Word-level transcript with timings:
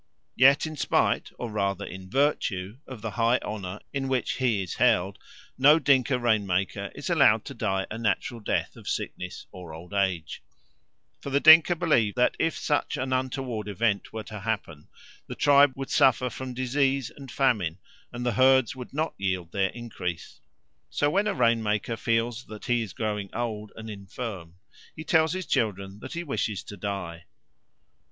Yet 0.35 0.65
in 0.65 0.75
spite, 0.77 1.31
or 1.37 1.51
rather 1.51 1.85
in 1.85 2.09
virtue, 2.09 2.79
of 2.87 3.03
the 3.03 3.11
high 3.11 3.37
honour 3.43 3.79
in 3.93 4.07
which 4.07 4.37
he 4.37 4.63
is 4.63 4.73
held, 4.77 5.19
no 5.59 5.77
Dinka 5.77 6.17
rain 6.17 6.47
maker 6.47 6.91
is 6.95 7.07
allowed 7.07 7.45
to 7.45 7.53
die 7.53 7.85
a 7.91 7.99
natural 7.99 8.39
death 8.39 8.75
of 8.75 8.89
sickness 8.89 9.45
or 9.51 9.75
old 9.75 9.93
age; 9.93 10.41
for 11.19 11.29
the 11.29 11.39
Dinka 11.39 11.75
believe 11.75 12.15
that 12.15 12.35
if 12.39 12.57
such 12.57 12.97
an 12.97 13.13
untoward 13.13 13.67
event 13.67 14.11
were 14.11 14.23
to 14.23 14.39
happen, 14.39 14.87
the 15.27 15.35
tribe 15.35 15.73
would 15.75 15.91
suffer 15.91 16.31
from 16.31 16.55
disease 16.55 17.11
and 17.15 17.29
famine, 17.29 17.77
and 18.11 18.25
the 18.25 18.31
herds 18.33 18.75
would 18.75 18.95
not 18.95 19.13
yield 19.19 19.51
their 19.51 19.69
increase. 19.69 20.41
So 20.89 21.11
when 21.11 21.27
a 21.27 21.35
rain 21.35 21.61
maker 21.61 21.95
feels 21.95 22.45
that 22.45 22.65
he 22.65 22.81
is 22.81 22.93
growing 22.93 23.29
old 23.35 23.71
and 23.75 23.87
infirm, 23.87 24.55
he 24.95 25.03
tells 25.03 25.33
his 25.33 25.45
children 25.45 25.99
that 25.99 26.13
he 26.13 26.23
wishes 26.23 26.63
to 26.63 26.75
die. 26.75 27.25